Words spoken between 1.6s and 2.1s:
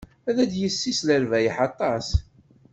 aṭas.